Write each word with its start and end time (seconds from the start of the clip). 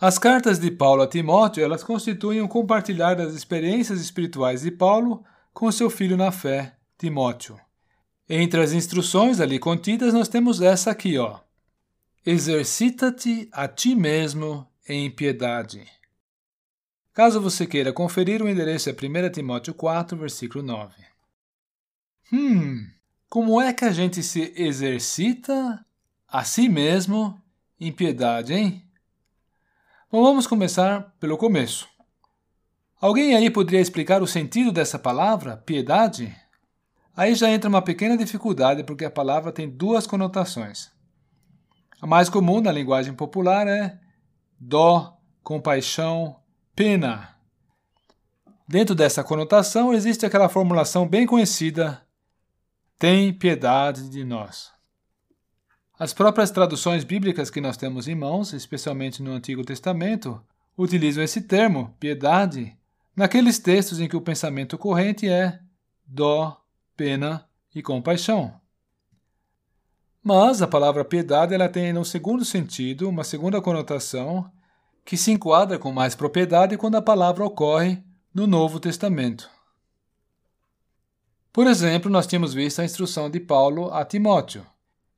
As 0.00 0.18
cartas 0.18 0.58
de 0.58 0.70
Paulo 0.70 1.02
a 1.02 1.06
Timóteo, 1.06 1.62
elas 1.62 1.84
constituem 1.84 2.42
um 2.42 2.48
compartilhar 2.48 3.14
das 3.14 3.32
experiências 3.32 4.00
espirituais 4.00 4.62
de 4.62 4.70
Paulo 4.70 5.24
com 5.52 5.70
seu 5.70 5.88
filho 5.88 6.16
na 6.16 6.32
fé, 6.32 6.76
Timóteo. 6.98 7.58
Entre 8.28 8.60
as 8.60 8.72
instruções 8.72 9.40
ali 9.40 9.58
contidas, 9.58 10.12
nós 10.12 10.28
temos 10.28 10.60
essa 10.60 10.90
aqui, 10.90 11.16
ó. 11.16 11.38
Exercita-te 12.26 13.48
a 13.52 13.68
ti 13.68 13.94
mesmo 13.94 14.66
em 14.88 15.10
piedade. 15.10 15.86
Caso 17.12 17.40
você 17.40 17.64
queira 17.64 17.92
conferir, 17.92 18.42
o 18.42 18.48
endereço 18.48 18.90
é 18.90 18.92
1 18.92 19.30
Timóteo 19.30 19.72
4, 19.72 20.18
versículo 20.18 20.64
9. 20.64 20.92
Hum, 22.32 22.88
como 23.28 23.60
é 23.60 23.72
que 23.72 23.84
a 23.84 23.92
gente 23.92 24.22
se 24.22 24.52
exercita 24.56 25.84
a 26.26 26.42
si 26.42 26.68
mesmo 26.68 27.40
em 27.78 27.92
piedade, 27.92 28.54
hein? 28.54 28.83
Bom, 30.14 30.22
vamos 30.22 30.46
começar 30.46 31.12
pelo 31.18 31.36
começo. 31.36 31.88
Alguém 33.00 33.34
aí 33.34 33.50
poderia 33.50 33.80
explicar 33.80 34.22
o 34.22 34.28
sentido 34.28 34.70
dessa 34.70 34.96
palavra, 34.96 35.56
piedade? 35.56 36.32
Aí 37.16 37.34
já 37.34 37.50
entra 37.50 37.68
uma 37.68 37.82
pequena 37.82 38.16
dificuldade 38.16 38.84
porque 38.84 39.04
a 39.04 39.10
palavra 39.10 39.50
tem 39.50 39.68
duas 39.68 40.06
conotações. 40.06 40.92
A 42.00 42.06
mais 42.06 42.28
comum 42.28 42.60
na 42.60 42.70
linguagem 42.70 43.12
popular 43.12 43.66
é 43.66 43.98
dó, 44.56 45.18
compaixão, 45.42 46.36
pena. 46.76 47.36
Dentro 48.68 48.94
dessa 48.94 49.24
conotação 49.24 49.92
existe 49.92 50.24
aquela 50.24 50.48
formulação 50.48 51.08
bem 51.08 51.26
conhecida: 51.26 52.06
tem 53.00 53.32
piedade 53.32 54.08
de 54.08 54.22
nós. 54.22 54.73
As 55.96 56.12
próprias 56.12 56.50
traduções 56.50 57.04
bíblicas 57.04 57.50
que 57.50 57.60
nós 57.60 57.76
temos 57.76 58.08
em 58.08 58.16
mãos, 58.16 58.52
especialmente 58.52 59.22
no 59.22 59.30
Antigo 59.30 59.64
Testamento, 59.64 60.42
utilizam 60.76 61.22
esse 61.22 61.42
termo, 61.42 61.94
piedade, 62.00 62.76
naqueles 63.14 63.60
textos 63.60 64.00
em 64.00 64.08
que 64.08 64.16
o 64.16 64.20
pensamento 64.20 64.76
corrente 64.76 65.28
é 65.28 65.60
dó, 66.04 66.60
pena 66.96 67.48
e 67.72 67.80
compaixão. 67.80 68.60
Mas 70.20 70.60
a 70.62 70.66
palavra 70.66 71.04
piedade 71.04 71.54
ela 71.54 71.68
tem, 71.68 71.92
no 71.92 72.04
segundo 72.04 72.44
sentido, 72.44 73.08
uma 73.08 73.22
segunda 73.22 73.60
conotação 73.62 74.50
que 75.04 75.16
se 75.16 75.30
enquadra 75.30 75.78
com 75.78 75.92
mais 75.92 76.16
propriedade 76.16 76.76
quando 76.76 76.96
a 76.96 77.02
palavra 77.02 77.44
ocorre 77.44 78.02
no 78.34 78.48
Novo 78.48 78.80
Testamento. 78.80 79.48
Por 81.52 81.68
exemplo, 81.68 82.10
nós 82.10 82.26
tínhamos 82.26 82.52
visto 82.52 82.80
a 82.80 82.84
instrução 82.84 83.30
de 83.30 83.38
Paulo 83.38 83.94
a 83.94 84.04
Timóteo 84.04 84.66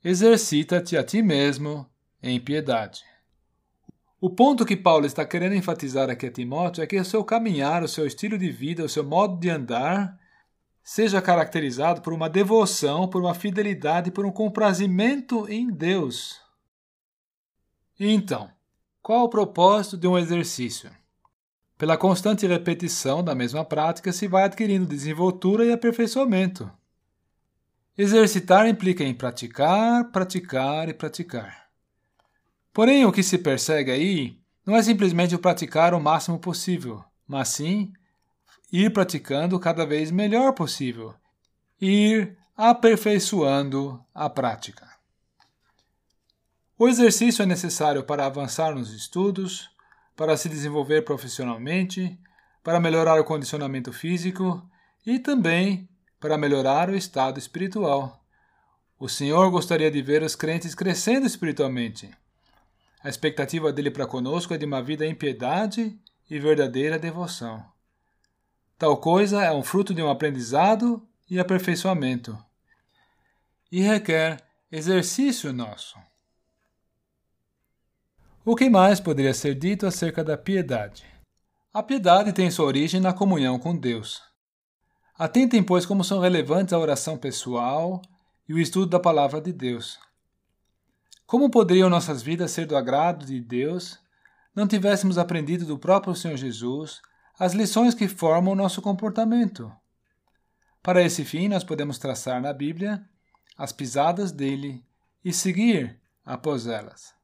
exercita-te 0.09 0.97
a 0.97 1.03
ti 1.03 1.21
mesmo 1.21 1.85
em 2.23 2.39
piedade. 2.39 3.03
O 4.21 4.31
ponto 4.31 4.65
que 4.65 4.77
Paulo 4.77 5.05
está 5.05 5.25
querendo 5.25 5.57
enfatizar 5.57 6.09
aqui 6.09 6.27
a 6.27 6.31
Timóteo 6.31 6.81
é 6.81 6.87
que 6.87 6.97
o 6.97 7.05
seu 7.05 7.25
caminhar, 7.25 7.83
o 7.83 7.89
seu 7.89 8.07
estilo 8.07 8.39
de 8.39 8.49
vida, 8.49 8.85
o 8.85 8.89
seu 8.89 9.03
modo 9.03 9.37
de 9.37 9.51
andar 9.51 10.17
seja 10.81 11.21
caracterizado 11.21 12.03
por 12.03 12.13
uma 12.13 12.31
devoção, 12.31 13.09
por 13.09 13.21
uma 13.21 13.35
fidelidade, 13.35 14.13
por 14.13 14.25
um 14.25 14.31
comprazimento 14.31 15.45
em 15.51 15.73
Deus. 15.73 16.41
Então, 17.99 18.49
qual 19.03 19.25
o 19.25 19.29
propósito 19.29 19.97
de 19.97 20.07
um 20.07 20.17
exercício? 20.17 20.89
Pela 21.77 21.97
constante 21.97 22.47
repetição 22.47 23.25
da 23.25 23.35
mesma 23.35 23.65
prática 23.65 24.13
se 24.13 24.29
vai 24.29 24.45
adquirindo 24.45 24.87
desenvoltura 24.87 25.65
e 25.65 25.73
aperfeiçoamento. 25.73 26.71
Exercitar 27.99 28.67
implica 28.67 29.03
em 29.03 29.15
praticar, 29.15 30.11
praticar 30.11 30.89
e 30.89 30.95
praticar. 30.95 31.67
Porém, 32.73 33.07
o 33.07 33.13
que 33.13 33.23
se 33.23 33.39
persegue 33.39 33.91
aí 33.91 34.39
não 34.67 34.77
é 34.77 34.83
simplesmente 34.83 35.35
o 35.35 35.39
praticar 35.39 35.95
o 35.95 36.01
máximo 36.01 36.39
possível, 36.39 37.03
mas 37.27 37.49
sim 37.49 37.93
ir 38.71 38.93
praticando 38.93 39.59
cada 39.59 39.87
vez 39.87 40.11
melhor 40.11 40.53
possível, 40.53 41.15
ir 41.81 42.37
aperfeiçoando 42.55 44.05
a 44.15 44.29
prática. 44.29 44.87
O 46.79 46.89
exercício 46.89 47.43
é 47.43 47.47
necessário 47.47 48.05
para 48.05 48.27
avançar 48.27 48.75
nos 48.75 48.93
estudos, 48.93 49.71
para 50.15 50.37
se 50.37 50.49
desenvolver 50.49 51.03
profissionalmente, 51.03 52.19
para 52.63 52.79
melhorar 52.79 53.19
o 53.19 53.25
condicionamento 53.25 53.91
físico 53.91 54.63
e 55.07 55.19
também 55.19 55.89
para 56.27 56.37
melhorar 56.37 56.91
o 56.91 56.97
estado 56.97 57.39
espiritual. 57.39 58.21
O 58.99 59.09
Senhor 59.09 59.49
gostaria 59.49 59.89
de 59.93 60.03
ver 60.03 60.25
os 60.25 60.35
crentes 60.35 60.75
crescendo 60.75 61.25
espiritualmente. 61.25 62.11
A 63.01 63.09
expectativa 63.09 63.73
dele 63.73 63.93
para 63.93 64.09
conosco 64.09 64.53
é 64.53 64.59
de 64.59 64.65
uma 64.65 64.83
vida 64.83 65.07
em 65.07 65.15
piedade 65.15 65.97
e 66.29 66.37
verdadeira 66.41 66.99
devoção. 66.99 67.65
Tal 68.77 68.97
coisa 68.97 69.41
é 69.45 69.53
um 69.53 69.63
fruto 69.63 69.95
de 69.95 70.03
um 70.03 70.11
aprendizado 70.11 71.01
e 71.31 71.39
aperfeiçoamento. 71.39 72.37
E 73.71 73.81
requer 73.81 74.43
exercício 74.73 75.53
nosso. 75.53 75.97
O 78.45 78.57
que 78.57 78.69
mais 78.69 78.99
poderia 78.99 79.33
ser 79.33 79.55
dito 79.55 79.87
acerca 79.87 80.25
da 80.25 80.37
piedade? 80.37 81.05
A 81.73 81.85
piedade 81.85 82.33
tem 82.33 82.51
sua 82.51 82.67
origem 82.67 83.01
na 83.01 83.13
comunhão 83.13 83.61
com 83.61 83.77
Deus. 83.77 84.27
Atentem, 85.19 85.63
pois, 85.63 85.87
como 85.87 86.05
são 86.05 86.21
relevantes 86.21 86.75
a 86.75 86.79
oração 86.79 87.17
pessoal 87.17 88.03
e 88.47 88.53
o 88.53 88.59
estudo 88.59 88.91
da 88.91 89.01
palavra 89.01 89.41
de 89.41 89.51
Deus. 89.51 89.99
Como 91.27 91.51
poderiam 91.51 91.89
nossas 91.89 92.23
vidas 92.23 92.51
ser 92.51 92.67
do 92.67 92.77
agrado 92.77 93.25
de 93.25 93.41
Deus 93.41 93.99
não 94.55 94.69
tivéssemos 94.69 95.17
aprendido 95.17 95.65
do 95.65 95.79
próprio 95.79 96.15
Senhor 96.15 96.37
Jesus 96.37 97.01
as 97.39 97.55
lições 97.55 97.95
que 97.95 98.09
formam 98.09 98.53
o 98.53 98.57
nosso 98.57 98.83
comportamento? 98.83 99.73
Para 100.83 101.03
esse 101.03 101.25
fim, 101.25 101.49
nós 101.49 101.65
podemos 101.65 101.99
traçar 101.99 102.41
na 102.41 102.53
Bíblia 102.53 103.03
as 103.57 103.73
pisadas 103.73 104.31
dele 104.31 104.85
e 105.25 105.33
seguir 105.33 105.99
após 106.27 106.67
elas. 106.67 107.15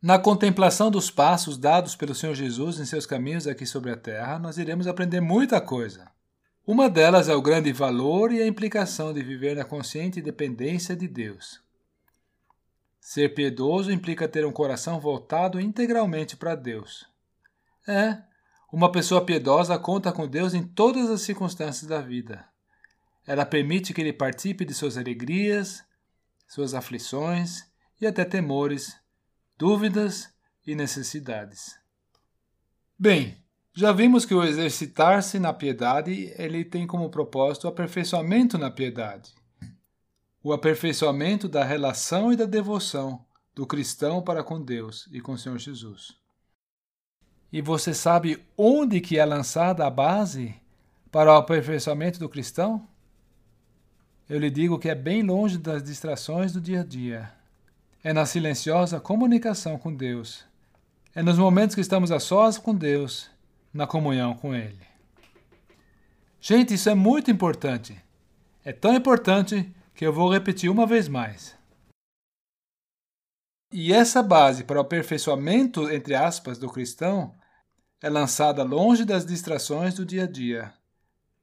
Na 0.00 0.18
contemplação 0.18 0.90
dos 0.90 1.10
passos 1.10 1.56
dados 1.58 1.94
pelo 1.94 2.14
Senhor 2.14 2.34
Jesus 2.34 2.80
em 2.80 2.84
seus 2.84 3.06
caminhos 3.06 3.46
aqui 3.46 3.64
sobre 3.64 3.90
a 3.90 3.96
terra, 3.96 4.38
nós 4.38 4.58
iremos 4.58 4.86
aprender 4.86 5.20
muita 5.20 5.60
coisa. 5.60 6.13
Uma 6.66 6.88
delas 6.88 7.28
é 7.28 7.34
o 7.34 7.42
grande 7.42 7.70
valor 7.72 8.32
e 8.32 8.40
a 8.40 8.46
implicação 8.46 9.12
de 9.12 9.22
viver 9.22 9.54
na 9.54 9.64
consciente 9.64 10.22
dependência 10.22 10.96
de 10.96 11.06
Deus. 11.06 11.62
Ser 12.98 13.34
piedoso 13.34 13.92
implica 13.92 14.26
ter 14.26 14.46
um 14.46 14.52
coração 14.52 14.98
voltado 14.98 15.60
integralmente 15.60 16.38
para 16.38 16.54
Deus. 16.54 17.06
É, 17.86 18.16
uma 18.72 18.90
pessoa 18.90 19.26
piedosa 19.26 19.78
conta 19.78 20.10
com 20.10 20.26
Deus 20.26 20.54
em 20.54 20.62
todas 20.62 21.10
as 21.10 21.20
circunstâncias 21.20 21.86
da 21.86 22.00
vida. 22.00 22.48
Ela 23.26 23.44
permite 23.44 23.92
que 23.92 24.00
ele 24.00 24.12
participe 24.12 24.64
de 24.64 24.72
suas 24.72 24.96
alegrias, 24.96 25.84
suas 26.48 26.72
aflições 26.72 27.66
e 28.00 28.06
até 28.06 28.24
temores, 28.24 28.98
dúvidas 29.58 30.32
e 30.66 30.74
necessidades. 30.74 31.78
Bem, 32.98 33.43
já 33.76 33.90
vimos 33.90 34.24
que 34.24 34.32
o 34.32 34.44
exercitar-se 34.44 35.40
na 35.40 35.52
piedade 35.52 36.32
ele 36.38 36.64
tem 36.64 36.86
como 36.86 37.10
propósito 37.10 37.64
o 37.64 37.68
aperfeiçoamento 37.68 38.56
na 38.56 38.70
piedade. 38.70 39.34
O 40.44 40.52
aperfeiçoamento 40.52 41.48
da 41.48 41.64
relação 41.64 42.32
e 42.32 42.36
da 42.36 42.44
devoção 42.44 43.24
do 43.52 43.66
cristão 43.66 44.22
para 44.22 44.44
com 44.44 44.62
Deus 44.62 45.08
e 45.10 45.20
com 45.20 45.32
o 45.32 45.38
Senhor 45.38 45.58
Jesus. 45.58 46.14
E 47.52 47.60
você 47.60 47.92
sabe 47.92 48.40
onde 48.56 49.00
que 49.00 49.18
é 49.18 49.24
lançada 49.24 49.84
a 49.84 49.90
base 49.90 50.54
para 51.10 51.32
o 51.32 51.36
aperfeiçoamento 51.36 52.20
do 52.20 52.28
cristão? 52.28 52.86
Eu 54.28 54.38
lhe 54.38 54.50
digo 54.50 54.78
que 54.78 54.88
é 54.88 54.94
bem 54.94 55.22
longe 55.22 55.58
das 55.58 55.82
distrações 55.82 56.52
do 56.52 56.60
dia 56.60 56.82
a 56.82 56.84
dia. 56.84 57.32
É 58.04 58.12
na 58.12 58.24
silenciosa 58.24 59.00
comunicação 59.00 59.78
com 59.78 59.92
Deus. 59.92 60.44
É 61.12 61.22
nos 61.22 61.38
momentos 61.38 61.74
que 61.74 61.80
estamos 61.80 62.12
a 62.12 62.20
sós 62.20 62.56
com 62.56 62.72
Deus 62.72 63.33
na 63.74 63.88
comunhão 63.88 64.34
com 64.34 64.54
Ele. 64.54 64.86
Gente, 66.40 66.74
isso 66.74 66.88
é 66.88 66.94
muito 66.94 67.30
importante. 67.30 68.00
É 68.64 68.72
tão 68.72 68.94
importante 68.94 69.74
que 69.94 70.06
eu 70.06 70.12
vou 70.12 70.32
repetir 70.32 70.70
uma 70.70 70.86
vez 70.86 71.08
mais. 71.08 71.56
E 73.72 73.92
essa 73.92 74.22
base 74.22 74.62
para 74.62 74.78
o 74.78 74.80
aperfeiçoamento, 74.80 75.90
entre 75.90 76.14
aspas, 76.14 76.58
do 76.58 76.70
cristão 76.70 77.34
é 78.00 78.08
lançada 78.08 78.62
longe 78.62 79.04
das 79.04 79.26
distrações 79.26 79.94
do 79.94 80.04
dia 80.04 80.24
a 80.24 80.26
dia, 80.30 80.72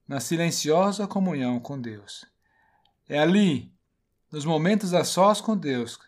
na 0.08 0.20
silenciosa 0.20 1.06
comunhão 1.08 1.60
com 1.60 1.80
Deus. 1.80 2.26
É 3.10 3.20
ali, 3.20 3.74
nos 4.32 4.46
momentos 4.46 4.94
a 4.94 5.04
sós 5.04 5.42
com 5.42 5.58
Deus, 5.58 6.00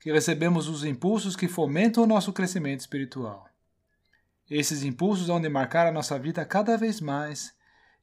que 0.00 0.10
recebemos 0.10 0.68
os 0.68 0.84
impulsos 0.84 1.36
que 1.36 1.48
fomentam 1.48 2.04
o 2.04 2.06
nosso 2.06 2.32
crescimento 2.32 2.80
espiritual. 2.80 3.46
Esses 4.48 4.82
impulsos 4.82 5.26
vão 5.26 5.40
demarcar 5.40 5.86
a 5.86 5.92
nossa 5.92 6.18
vida 6.18 6.44
cada 6.44 6.76
vez 6.76 7.00
mais 7.00 7.54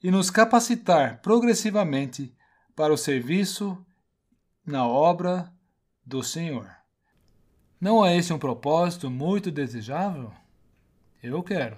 e 0.03 0.11
nos 0.11 0.29
capacitar 0.29 1.21
progressivamente 1.21 2.35
para 2.75 2.93
o 2.93 2.97
serviço 2.97 3.83
na 4.65 4.85
obra 4.87 5.51
do 6.05 6.21
Senhor. 6.21 6.69
Não 7.79 8.05
é 8.05 8.15
esse 8.17 8.33
um 8.33 8.39
propósito 8.39 9.09
muito 9.09 9.51
desejável? 9.51 10.31
Eu 11.21 11.41
quero. 11.41 11.77